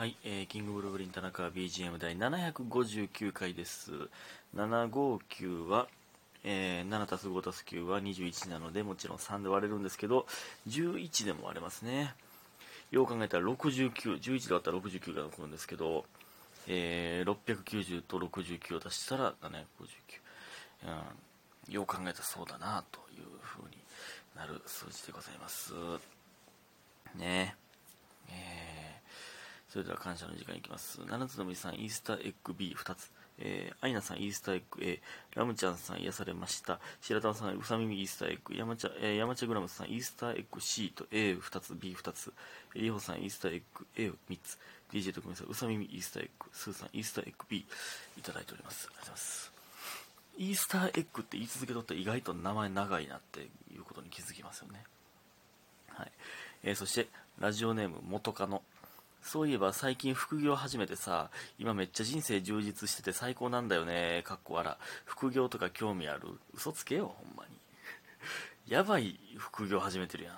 [0.00, 3.92] はい、えー、キングブルーブリン田中 BGM 第759回です。
[4.56, 5.88] 759は、
[6.42, 10.24] えー、7たす5たす9は21なので、もちろん3で割れるんですけど、
[10.68, 12.14] 11でも割れますね。
[12.90, 16.06] よう考えたら69、11で割ったら69が残るんですけど、
[16.66, 19.60] えー、690と69を足したら759。
[21.68, 23.76] うん、よう考えたらそうだな、という風に
[24.34, 25.74] なる数字でございます。
[27.18, 27.54] ね
[28.30, 28.59] えー
[29.70, 31.00] それでは感謝の時間いきます。
[31.08, 33.12] 七つのみさん、イースターエッグ B2 つ。
[33.38, 35.00] えー、アイナさん、イースターエッグ A。
[35.36, 36.80] ラムちゃんさん、癒されました。
[37.00, 38.54] 白玉さん、うさ耳イースターエッグ。
[38.56, 42.32] 山茶、えー、山茶グラムさん、イースターエッグ C と A2 つ、B2 つ。
[42.74, 44.58] えー、リホさん、イースターエッグ A3 つ。
[44.92, 46.50] DJ 特命さん、うさ耳イースターエッグ。
[46.52, 47.64] スーさん、イースターエッグ B。
[48.18, 48.88] いただいております。
[48.88, 49.52] ありがとうございます。
[50.36, 54.82] イースターエッグって言い続けとって意外と名前長いなっていうことに気づきますよね。
[55.90, 56.12] はい。
[56.64, 58.62] えー、そして、ラジオネーム元カノ。
[59.22, 64.76] そういえば最近副業始めてさ、今めっちゃ人生充実してて最高なんだよね、かっこ笑。
[65.04, 66.38] 副業とか興味ある？
[66.54, 67.50] 嘘つけよ、ほんまに。
[68.66, 70.32] やばい副業始めてるや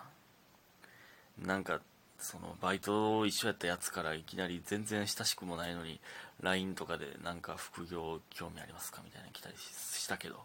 [1.40, 1.46] ん。
[1.46, 1.80] なんか、
[2.18, 6.00] その、バイト一緒やったやつからいきなり全然親しくもないのに、
[6.40, 9.00] LINE とかでなんか副業興味ありますか？
[9.04, 10.44] みたいな来たりしたけど、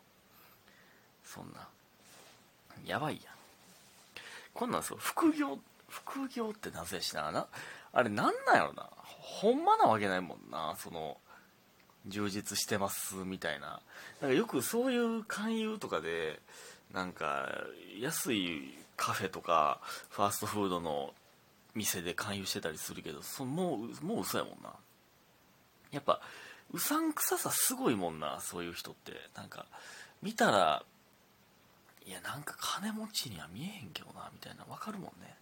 [1.24, 1.68] そんな、
[2.86, 3.34] やばいやん。
[4.54, 7.48] こんなんそう、副業、副業ってなぜやしな、な、
[7.94, 8.90] あれなんなんやろな。
[9.04, 11.18] ほんまなわけないもんな、その、
[12.08, 13.82] 充実してますみたいな。
[14.22, 16.40] なんかよくそういう勧誘とかで、
[16.94, 17.50] なんか、
[18.00, 21.14] 安いカフェとか、ファーストフードの
[21.76, 24.74] 店で勧誘してたりするけど、そもう、もう嘘やもんな。
[25.92, 26.22] やっぱ、
[26.72, 29.14] うさんくささすごいもんな、そういう人って。
[29.36, 29.66] なんか、
[30.22, 30.84] 見たら、
[32.06, 35.36] いや、なんか金持ちには見えへんけどな、みたいな、わかるもんね。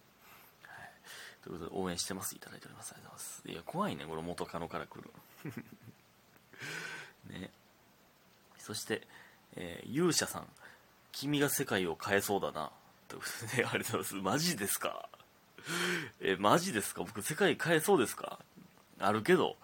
[1.46, 2.34] ということで、応援してます。
[2.34, 2.92] いただいております。
[2.92, 3.42] ありがとうございます。
[3.48, 5.10] いや、怖いね、これ元カノから来る。
[7.30, 7.50] ね。
[8.58, 9.06] そして、
[9.54, 10.48] えー勇者さん。
[11.12, 12.70] 君が世界を変えそうだな。
[13.08, 14.24] ということで、ね、ありがとうございます。
[14.34, 15.08] マジですか？
[16.20, 17.02] え、マジですか？
[17.04, 18.38] 僕、世界変えそうですか？
[18.98, 19.56] あるけど、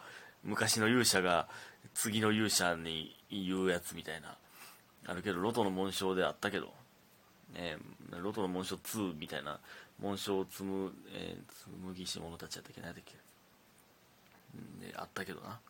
[0.45, 1.49] 昔の勇者が
[1.95, 4.37] 次の勇者に言うやつみたいな。
[5.07, 6.73] あるけど、ロトの紋章であったけど、
[7.55, 7.77] ね、
[8.11, 9.59] ロトの紋章2みたいな
[10.03, 13.15] 紋章を積む、えー、紡ぎし者たちやったっけ何やったっけ
[14.87, 15.61] で、あったけどな。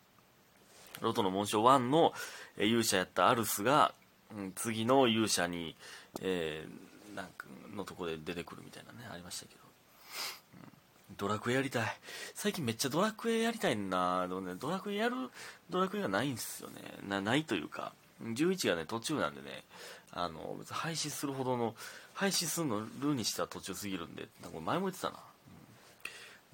[1.01, 2.13] ロトの紋章1の、
[2.57, 3.93] えー勇者やったアルスが、
[4.35, 5.75] うん次の勇者に、
[6.21, 7.45] えーなんか
[7.75, 9.61] のとこで出てくるみたいなね、ありましたけど。
[9.61, 10.73] うん
[11.15, 11.99] ドラクエやりたい。
[12.33, 14.27] 最近めっちゃドラクエやりたいんだ。
[14.27, 15.29] でもね、ドラクエやる
[15.69, 16.81] ドラクエがないんですよね。
[17.07, 17.93] な、ないというか、
[18.23, 19.63] 11がね、途中なんでね、
[20.13, 21.75] あの、別に廃止するほどの、
[22.13, 25.17] 廃止するのルーにしては途中すぎるんで、なんか前も言ってたな。
[25.17, 25.23] うん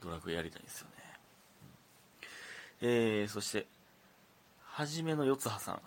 [0.02, 0.94] ドラクエやりたいんですよね。
[2.82, 3.68] えー、そして、
[4.64, 5.82] はじめの四葉さん。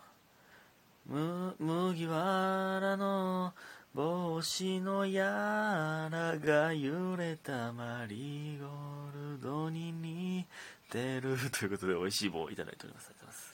[1.06, 3.54] む、麦わらの
[3.94, 10.46] 帽子のやらが揺れたマリーゴールドに似
[10.90, 13.08] てるということで美味しい棒をいただいております。
[13.08, 13.51] ありがとうございます。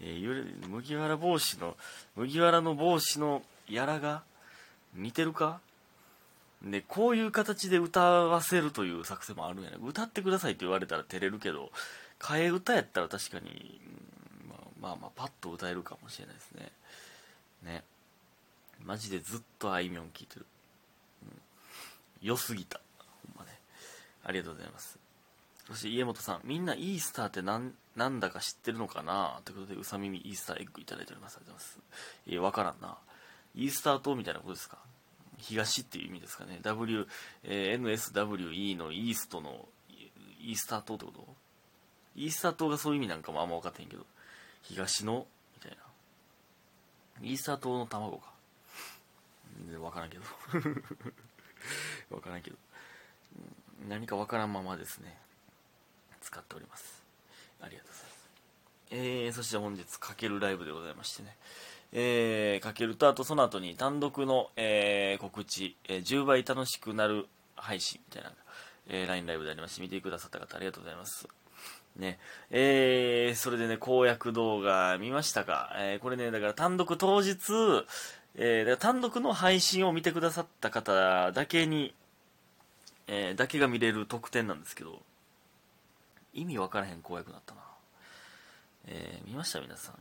[0.00, 1.76] えー揺れ麦わら帽子の、
[2.16, 4.22] 麦わらの帽子のやらが
[4.94, 5.60] 似てるか？
[6.62, 9.78] で、こういう形で歌わせるという作戦もあるんやね。
[9.82, 11.72] 歌ってくださいって言われたら照れるけど、
[12.18, 13.80] 替え歌やったら確かに、
[14.46, 16.72] まあ、まあまあパッと歌えるかもしれないですね。
[17.62, 17.84] ね。
[18.84, 20.44] マジでずっとあいみょん聴いてる。
[21.24, 21.40] うん。
[22.20, 22.78] 良すぎた。
[23.38, 23.58] ほんまね。
[24.24, 24.99] ありがとうございます。
[25.70, 29.40] そして家元さん、みんなイースターってなんなんだか知ってるのかな？
[29.44, 31.36] ということで、うさ耳イースターエッグいただいております。
[31.36, 31.80] ありがとうございます。
[32.26, 32.98] えーわからんな。
[33.54, 34.78] イースター島みたいなことですか？
[35.38, 36.58] 東っていう意味ですかね。
[36.62, 37.06] W、
[37.44, 39.68] えー NSWE のイーストの
[40.42, 41.26] イースター島ってこと？
[42.16, 44.04] イースター島がそういう意味なんかもあんま分かってへんけど、
[44.62, 45.78] 東のみたい
[47.22, 47.28] な。
[47.28, 48.32] イースター島の卵か。
[49.58, 50.24] 全然分からんけど。
[52.10, 52.56] 分からんけど。
[53.88, 55.16] 何か分からんままですね。
[56.30, 57.02] 使っております。
[57.60, 58.30] ありがとうございます。
[58.92, 61.36] えー、そして本日、かけるライブでございましてね。
[61.92, 68.32] えー、かけると、あとその後に単独の、えー告知、えー10倍楽しくなる配信みたいな、
[68.88, 71.26] えー LINE ライブでありまして、見てくださった方ありがとうございます。
[71.96, 72.18] ね。
[72.50, 77.34] えー、それでね、公約動画見ましたかえーこれね、だから単独当日、
[78.36, 81.92] えー、単独の配信を見てくださった方だけに、
[83.08, 85.02] えーだけが見れる特典なんですけど、
[86.32, 87.60] 意味わからへん公約だったな。
[88.86, 89.94] えー見ました皆さん。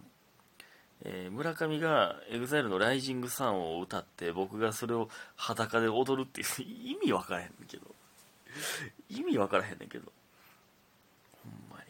[1.04, 7.96] えー村上が EXILE のライジングサンを歌って僕がそれを裸で踊るっていう 意味わからへんねんけど
[9.10, 10.12] 意味わからへんねんけど
[11.44, 11.82] ほんま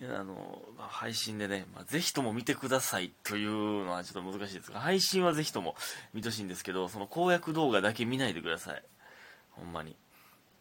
[0.00, 5.74] いやあの、まあ、配信でね、まあ、ぜひとも見てくださいというのはちょっと難しいですが、配信はぜひとも
[6.14, 8.82] 見てほしいんですけど、その公約動画だけ見ないでください。
[9.50, 9.96] ほんまに。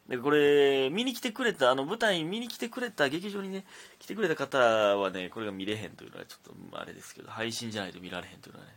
[0.08, 3.66] で、これ、見に来てくれた、あの、舞台見に来てくれた、劇場にね、
[4.00, 8.72] 来てくれた方はね、これが見れへんというのはちょっと、あれですけど、配信じゃないと見られへんというのはね、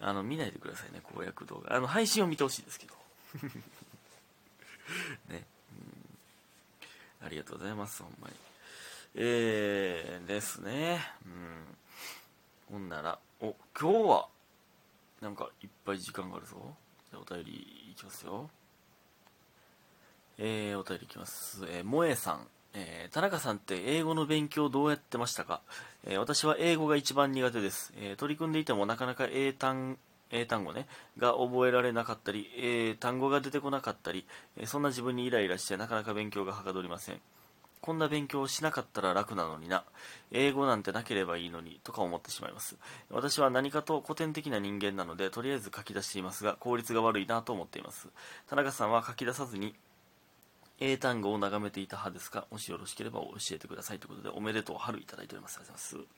[0.00, 1.74] あの、見ないでくださいね、公約動画。
[1.74, 2.94] あの、配信を見てほしいですけど。
[5.32, 5.46] ね、
[7.22, 7.26] うん。
[7.26, 8.34] ありがとうございます、ほんまに。
[9.14, 11.00] えー、ですね。
[11.24, 11.76] うん。
[12.68, 14.28] ほんなら、お、今日は、
[15.22, 16.76] なんかいっぱい時間があるぞ。
[17.10, 18.50] じゃお便りいきますよ。
[20.38, 21.64] えー、お便りいきます。
[21.68, 22.46] えー、萌えさん。
[22.78, 25.62] えー、田中さんって英語の勉強どうやってましたか、
[26.04, 29.96] えー、私は英語が一番苦手です、えー、取り組んでいてもなかなか英単
[30.30, 30.86] 英単語ね、
[31.18, 37.20] が覚えられなかったり、英単語が出てこなかったり、えそんな自分にイライラしてなかなか勉強がはかどりません。
[37.80, 39.84] こんな勉強をしなかったら楽なのにな。
[40.32, 42.76] 英語なんてなければいいのに、とか思ってしまいます。
[43.10, 48.08] 私は何かと古典的な人間なので、とりあえず書き出していますが、効率が悪いなと思っています。
[48.48, 49.74] 田中さんは書き出さずに、
[50.78, 52.46] 英単語を眺めていた派ですか？
[52.50, 55.58] もしよろしければ教えてくださいということで、おめでとう春いただいております。
[55.58, 56.16] ありがとうございます。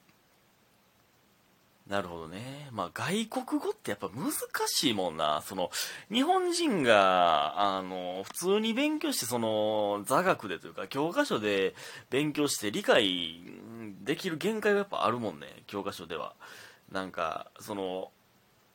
[1.89, 2.69] なるほどね。
[2.71, 4.31] まあ、外国語ってやっぱ難
[4.67, 5.41] しいもんな。
[5.47, 5.71] その、
[6.13, 11.75] 日本人が、あの、普通に勉強して、その、座学でというか、教科書で
[12.11, 13.41] 勉強して理解
[14.03, 15.47] できる限界はやっぱあるもんね。
[15.67, 16.35] 教科書では。
[16.93, 18.11] なんか、その、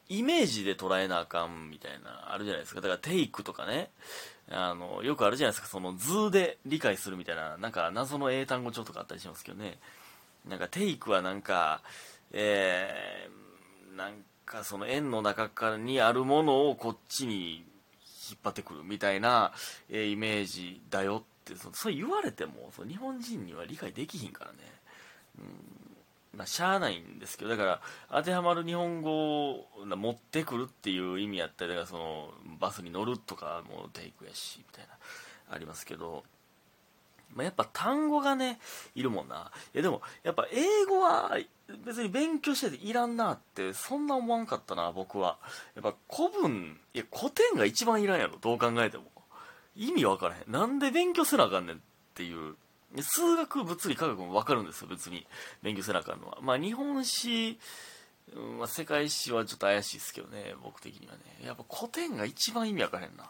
[0.09, 2.81] イメージで捉えなあかんみたいな、あるじゃないですか。
[2.81, 3.91] だから、テイクとかね。
[4.49, 5.67] あの、よくあるじゃないですか。
[5.67, 9.79] その、図で理解するみたいな、なんか、謎の英単語帳とかあったりしますけどね。
[10.47, 11.81] なんか、テイクはなんか、
[12.33, 14.13] えー、なん
[14.45, 17.65] かその円の中からにあるものをこっちに
[18.29, 19.53] 引っ張ってくるみたいな、
[19.89, 24.57] え、イメージだよってそそう言われてもそ日本人には理解できひんからね、
[25.39, 25.82] うん
[26.35, 36.23] まあ、しゃあないんですけどだから当てはまる日本語を持ってくるっていう意味やったりだからそのバスに乗るとかもテイクやしみたいなありますけど
[37.35, 38.59] まあ、やっぱ単語がね、
[38.95, 39.51] いるもんな。
[39.73, 41.37] いやでも、やっぱ英語は
[41.85, 45.37] 別に勉強してていらんなってそんな思わんかったな僕は。
[45.75, 49.05] やっぱ古文いや古典が一番いらんやろどう考えても。
[49.75, 50.51] 意味わからへん。
[50.51, 51.79] なんで勉強せなあかんねんっ
[52.13, 52.55] ていう
[53.01, 55.25] 数学物理科学も分かるんですよ別に。
[55.61, 56.37] 勉強せなあかんのは。
[56.41, 57.57] まあ日本史、
[58.35, 61.19] うんまあ、世界史はちょっと怪しいですけどね僕的にはね。
[61.45, 63.29] やっぱ古典が一番意味わかへんな。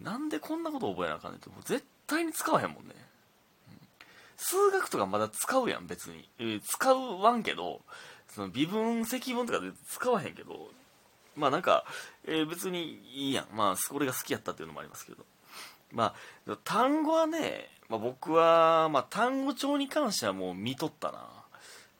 [0.00, 1.48] なんでこんなこと覚えなあかんねんって。
[1.50, 2.94] もう絶対に使わへんもんね。
[4.36, 6.28] 数学とかまだ使うやん、別に。
[6.38, 7.80] えー、使わんけど、
[8.28, 10.70] その微分、積分とかで使わへんけど、
[11.36, 11.84] まあなんか、
[12.26, 13.56] えー、別にいいやん。
[13.56, 15.24] まあ、これが好きやったっていうのもありますけど。
[15.92, 16.14] ま
[16.48, 21.28] あ、単語はね、まあ、僕は、まあ、単語帳に関してはもう見とったな。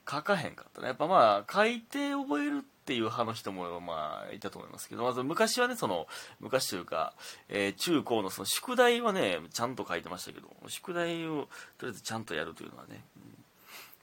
[0.09, 0.87] 書かへんかったね。
[0.87, 6.07] やっぱまあ、書いて覚えるっていう派の人もまあいたと思いますけど、まず昔はね、その、
[6.41, 7.13] 昔というか、
[7.47, 11.47] えー、中高のその宿題はね、ちゃんと書いてましたけど、宿題を
[11.77, 13.05] とりあえずちゃんとやるというのはね、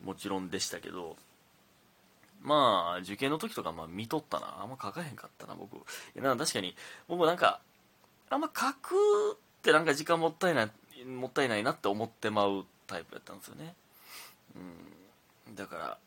[0.02, 1.16] もちろんでしたけど、
[2.42, 4.62] まあ、受験の時とかまあ見とったな。
[4.62, 5.76] あんま書かへんかったな、僕。
[5.76, 5.78] い
[6.14, 6.74] やな確かに、
[7.06, 7.60] 僕なんか、
[8.30, 13.74] あんま書くってなんか時間もったいない、もったいないなって思ってまうタイプやったんですよね。
[15.46, 15.54] うん。
[15.54, 15.98] だから、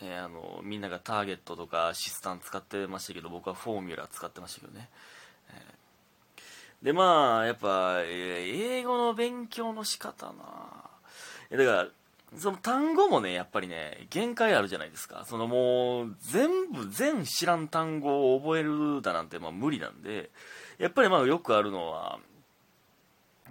[0.00, 4.88] えー、あのみんながターゲットとかシスタン使ってましたけど僕はフォーミュラ使ってましたけどね、
[5.50, 10.34] えー、でまあやっぱ、えー、英語の勉強の仕方な。
[11.50, 11.88] だから
[12.38, 15.24] その単語もねやっぱりね限界あるじゃないですか。
[15.26, 20.30] そのもう全部全知らん単語を覚えるだなんてまあ無理なんで。
[20.78, 22.18] やっぱりまあよくあるのは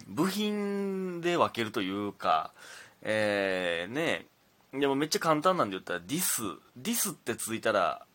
[0.06, 2.52] 部品で分けるというか
[3.02, 4.26] えー、ね
[4.72, 6.42] でもめっちゃ簡単なんで言ったら、ディス、
[6.76, 8.06] ディスってついたら、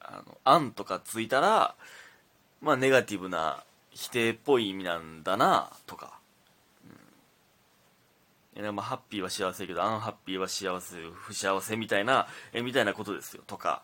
[0.00, 1.74] あの、アンとかついたら、
[2.62, 6.18] まあネガティブな否定っぽい意味なんだな、とか。
[8.56, 8.74] うん。
[8.74, 13.82] まあハッピーは幸せけど、アンハッピーは幸せ、不幸せみたいな、え、みたいなことですよ、とか。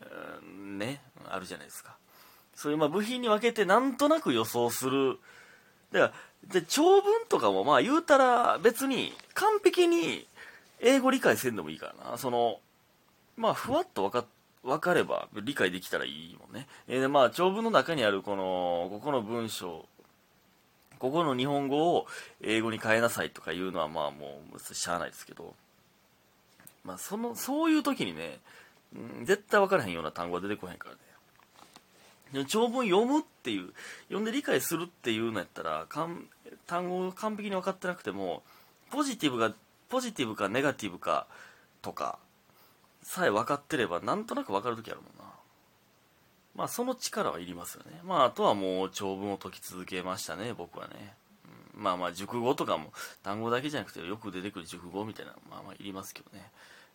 [0.00, 1.96] うん、ね、あるじゃないですか。
[2.54, 5.18] そういうまあ部品に分けてなんとなく予想する。
[5.90, 6.12] だから、
[6.46, 10.26] で長文とかもまあ言うたら別に完璧に
[10.80, 12.18] 英語理解せんでもいいからな。
[12.18, 12.60] その、
[13.36, 14.24] まあ、ふわっと分か、
[14.62, 16.66] 分かれば理解できたらいいもんね。
[16.88, 19.86] え、で、まあ、長文の中にあるこの、ここの文章、
[20.98, 22.06] ここの日本語を
[22.42, 25.54] 英語に変えなさいとかいうのはまあもうしゃあないですけど、
[26.84, 28.40] まあその、そういう時にね、
[29.24, 31.00] 絶対分からへんような単語は出てこへんからね。
[32.46, 33.72] 長文読むっていう、
[34.08, 36.28] 読んで理解するっていうのやったら、かん
[36.66, 38.42] 単語を完璧に分かってなくても、
[38.90, 39.54] ポジティブが
[39.88, 41.26] ポジティブかネガティブか
[41.82, 42.18] とか
[43.02, 45.32] さえ分かってればなんとなく分かる時あるもんな。
[46.54, 48.00] まあその力はいりますよね。
[48.04, 51.14] まああとはもう長文を解き続けましたね僕はね、
[51.76, 52.92] うん、まあまあ熟語とかも
[53.22, 56.50] 単語だけじゃなくてよく出てくる熟語みたいなまあまあいりますけどね、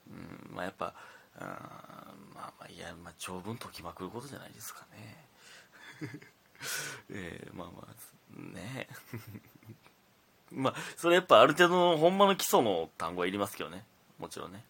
[0.09, 0.93] うん、まあやっぱ
[1.39, 5.27] まあまあいや、まあ、長文解きまくることじゃないですかね。
[7.09, 7.93] えー、まあまあ
[8.39, 8.87] ね。
[10.51, 13.85] まあ それやっぱある程度のほんまの基礎の単語はいりますけどね。
[14.19, 14.63] もちろんね。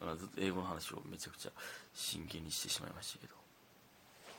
[0.00, 1.52] あのずっと英語の話をめちゃくちゃ
[1.92, 3.34] 真剣にしてしまいましたけど。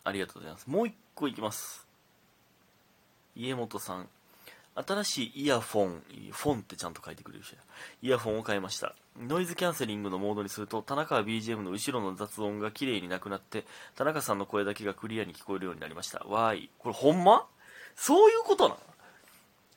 [0.06, 0.68] ありがとうございます。
[0.68, 1.86] もう一個いきます。
[3.36, 4.10] 家元さん
[4.76, 7.54] 新しいイヤフォン、フォンってちゃんと書いてくれるし、
[8.02, 8.96] イヤフォンを買いました。
[9.20, 16.20] ノイズキャンセリングのモードにすると、田中は BGM の後ろの雑音が綺麗になくなって、田中さんの声だけがクリアに聞こえるようになりました。
[16.20, 16.70] わーい。
[16.80, 17.46] これほんま？
[17.96, 18.80] そういうことなの？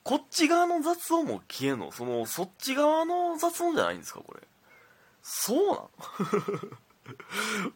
[0.03, 1.91] こっち側の雑音も消えんの？
[1.91, 4.41] その、そっち側の雑音じゃないんですかこれ？
[5.21, 5.89] そうなの？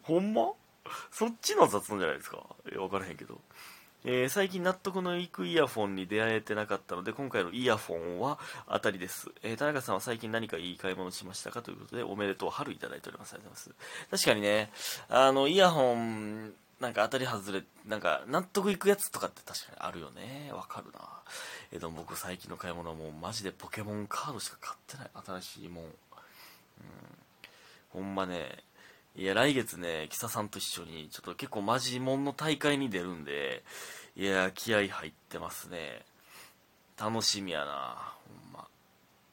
[0.02, 0.52] ほんま？
[1.10, 2.38] そっちの雑音じゃないですか？
[2.70, 3.40] いやわからへんけど。
[4.04, 8.38] えー、最近納得のいくイヤフォンに出会えてなかったので、今回のイヤフォンは
[8.68, 9.28] 当たりです。
[9.42, 13.34] えー、田中さんは最近何かいい買い物しましたかということで、おめでとう春いただいております。
[13.34, 13.68] ありがとうござい
[14.10, 14.24] ます。
[14.24, 14.70] 確かにね、
[15.08, 20.52] あの、イヤホン、なんか当たり外れ、なんか納得いくやつとかって確かにあるよね。
[20.52, 21.00] わかるな。
[21.72, 25.40] えー、でも僕最近の買い物はもうマジでポケモンカードしか買ってない。
[25.40, 25.84] 新しいもん。
[25.84, 25.92] うん。
[27.90, 28.62] ほんまね、
[29.16, 33.64] いや、来月ね、キサさんと一緒に、ちょっと結構マジモンの大会に出るんで、
[34.16, 36.04] いや、気合入ってますね。
[36.98, 38.66] 楽しみやな、ほんま。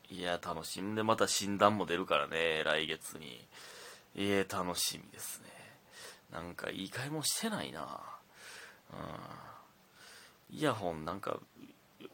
[0.10, 3.46] いや、楽しみで、また診断も出るからね、来月に。
[4.16, 5.50] いや、楽しみですね。
[6.32, 8.02] なんか、いい買い物してないな。
[8.94, 8.96] う
[10.54, 10.58] ん。
[10.58, 11.40] イヤホン、なんか、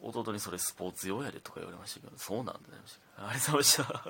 [0.02, 2.58] 弟にそれスポーツ用やでとか言われましたけど、そうなんだね。
[3.18, 4.00] ありがとうございました。